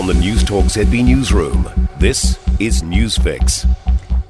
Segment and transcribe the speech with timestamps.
[0.00, 1.68] From the News Talk ZB Newsroom,
[1.98, 3.68] this is Newsfix.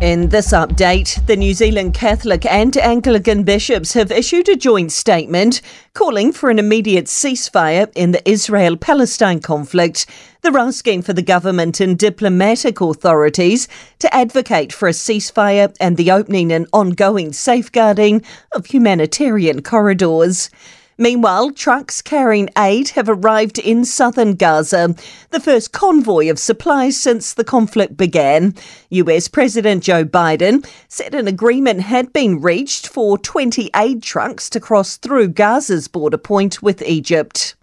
[0.00, 5.60] In this update, the New Zealand Catholic and Anglican bishops have issued a joint statement
[5.92, 10.06] calling for an immediate ceasefire in the Israel Palestine conflict.
[10.42, 13.66] They're asking for the government and diplomatic authorities
[13.98, 18.22] to advocate for a ceasefire and the opening and ongoing safeguarding
[18.52, 20.48] of humanitarian corridors.
[20.98, 24.94] Meanwhile, trucks carrying aid have arrived in southern Gaza,
[25.30, 28.54] the first convoy of supplies since the conflict began.
[28.88, 34.58] US President Joe Biden said an agreement had been reached for 20 aid trucks to
[34.58, 37.56] cross through Gaza's border point with Egypt.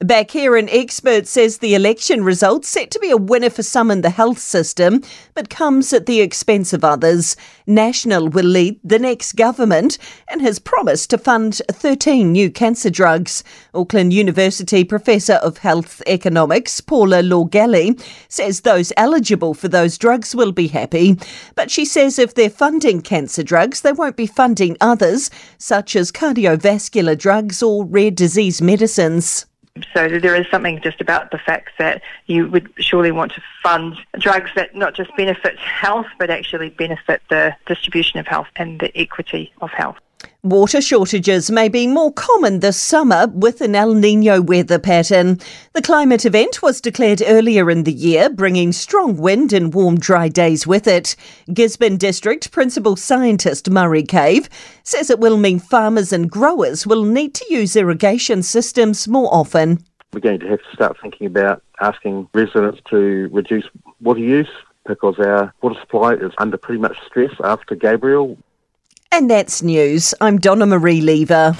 [0.00, 3.90] Back here, an expert says the election result set to be a winner for some
[3.90, 5.02] in the health system,
[5.34, 7.34] but comes at the expense of others.
[7.66, 9.98] National will lead the next government
[10.28, 13.42] and has promised to fund 13 new cancer drugs.
[13.74, 20.52] Auckland University Professor of Health Economics, Paula Lorgelly, says those eligible for those drugs will
[20.52, 21.18] be happy.
[21.56, 25.28] But she says if they're funding cancer drugs, they won't be funding others,
[25.58, 29.47] such as cardiovascular drugs or rare disease medicines.
[29.94, 33.96] So there is something just about the fact that you would surely want to fund
[34.18, 38.96] drugs that not just benefit health, but actually benefit the distribution of health and the
[38.98, 39.96] equity of health.
[40.48, 45.40] Water shortages may be more common this summer with an El Nino weather pattern.
[45.74, 50.28] The climate event was declared earlier in the year, bringing strong wind and warm, dry
[50.28, 51.16] days with it.
[51.52, 54.48] Gisborne District Principal Scientist Murray Cave
[54.84, 59.84] says it will mean farmers and growers will need to use irrigation systems more often.
[60.14, 63.66] We're going to have to start thinking about asking residents to reduce
[64.00, 64.48] water use
[64.86, 68.38] because our water supply is under pretty much stress after Gabrielle.
[69.10, 70.14] And that's news.
[70.20, 71.56] I'm Donna Marie Lever.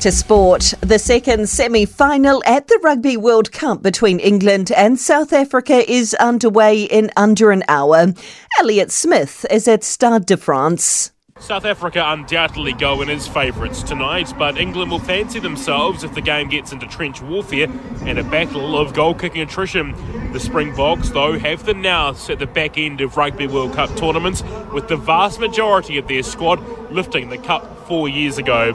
[0.00, 5.32] To sport, the second semi final at the Rugby World Cup between England and South
[5.32, 8.12] Africa is underway in under an hour.
[8.58, 11.12] Elliott Smith is at Stade de France.
[11.40, 16.20] South Africa undoubtedly go in as favourites tonight, but England will fancy themselves if the
[16.20, 17.66] game gets into trench warfare
[18.02, 19.94] and a battle of goal kicking attrition.
[20.32, 24.44] The Springboks, though, have the nous at the back end of Rugby World Cup tournaments,
[24.72, 26.60] with the vast majority of their squad
[26.92, 28.74] lifting the cup four years ago.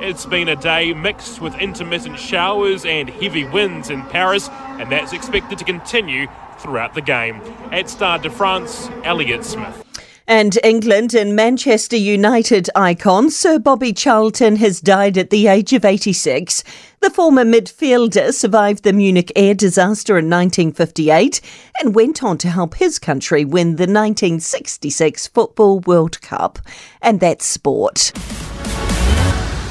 [0.00, 5.12] It's been a day mixed with intermittent showers and heavy winds in Paris, and that's
[5.12, 6.28] expected to continue
[6.58, 7.40] throughout the game.
[7.72, 9.91] At Stade de France, Elliott Smith.
[10.32, 15.84] And England and Manchester United icon Sir Bobby Charlton has died at the age of
[15.84, 16.64] 86.
[17.02, 21.42] The former midfielder survived the Munich air disaster in 1958
[21.82, 26.58] and went on to help his country win the 1966 Football World Cup.
[27.02, 28.12] And that's sport.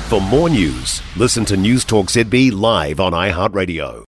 [0.09, 4.05] For more news, listen to News Talk ZB live on iHeartRadio.